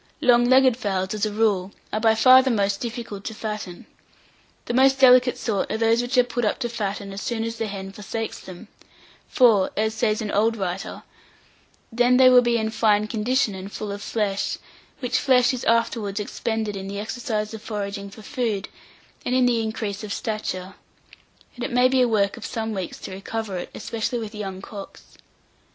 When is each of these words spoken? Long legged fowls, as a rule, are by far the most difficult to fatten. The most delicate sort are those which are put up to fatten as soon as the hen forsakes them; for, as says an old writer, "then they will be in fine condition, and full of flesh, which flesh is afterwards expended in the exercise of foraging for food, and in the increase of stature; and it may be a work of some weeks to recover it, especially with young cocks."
Long 0.19 0.45
legged 0.45 0.77
fowls, 0.77 1.13
as 1.13 1.27
a 1.27 1.31
rule, 1.31 1.71
are 1.93 1.99
by 1.99 2.15
far 2.15 2.41
the 2.41 2.49
most 2.49 2.79
difficult 2.81 3.23
to 3.25 3.35
fatten. 3.35 3.85
The 4.65 4.73
most 4.73 4.97
delicate 4.99 5.37
sort 5.37 5.71
are 5.71 5.77
those 5.77 6.01
which 6.01 6.17
are 6.17 6.23
put 6.23 6.43
up 6.43 6.57
to 6.61 6.69
fatten 6.69 7.13
as 7.13 7.21
soon 7.21 7.43
as 7.43 7.57
the 7.59 7.67
hen 7.67 7.91
forsakes 7.91 8.39
them; 8.39 8.67
for, 9.27 9.69
as 9.77 9.93
says 9.93 10.19
an 10.19 10.31
old 10.31 10.57
writer, 10.57 11.03
"then 11.91 12.17
they 12.17 12.31
will 12.31 12.41
be 12.41 12.57
in 12.57 12.71
fine 12.71 13.05
condition, 13.07 13.53
and 13.53 13.71
full 13.71 13.91
of 13.91 14.01
flesh, 14.01 14.57
which 15.01 15.19
flesh 15.19 15.53
is 15.53 15.63
afterwards 15.65 16.19
expended 16.19 16.75
in 16.75 16.87
the 16.87 16.97
exercise 16.97 17.53
of 17.53 17.61
foraging 17.61 18.09
for 18.09 18.23
food, 18.23 18.69
and 19.23 19.35
in 19.35 19.45
the 19.45 19.61
increase 19.61 20.03
of 20.03 20.11
stature; 20.11 20.73
and 21.53 21.63
it 21.63 21.71
may 21.71 21.87
be 21.87 22.01
a 22.01 22.07
work 22.07 22.37
of 22.37 22.43
some 22.47 22.73
weeks 22.73 22.97
to 22.97 23.11
recover 23.11 23.55
it, 23.59 23.69
especially 23.75 24.17
with 24.17 24.33
young 24.33 24.63
cocks." 24.63 25.17